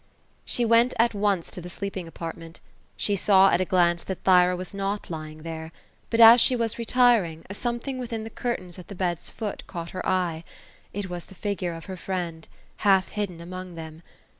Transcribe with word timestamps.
'*' 0.27 0.45
She 0.53 0.65
went 0.65 0.95
at 0.97 1.13
once 1.13 1.51
to 1.51 1.61
the 1.61 1.69
sleeping 1.69 2.07
apartment. 2.07 2.59
She 2.97 3.15
saw 3.15 3.51
at 3.51 3.61
a 3.61 3.65
glance 3.65 4.03
that 4.05 4.23
Thyra 4.23 4.55
was 4.55 4.73
not 4.73 5.11
lying 5.11 5.43
there; 5.43 5.71
but 6.09 6.19
as 6.19 6.41
she 6.41 6.55
was 6.55 6.79
retiring, 6.79 7.45
a 7.51 7.53
something 7.53 7.99
within 7.99 8.23
the 8.23 8.31
curtains, 8.31 8.79
at 8.79 8.87
the 8.87 8.95
bed's 8.95 9.29
foot, 9.29 9.61
caught 9.67 9.91
her 9.91 10.03
eye. 10.03 10.43
It 10.91 11.07
was 11.07 11.25
the 11.25 11.35
6gure 11.35 11.77
of 11.77 11.85
her 11.85 11.97
friend, 11.97 12.47
half 12.77 13.09
hidden 13.09 13.39
among 13.41 13.75
them. 13.75 14.01